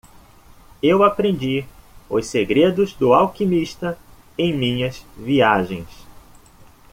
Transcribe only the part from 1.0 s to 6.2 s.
aprendi os segredos do alquimista em minhas viagens.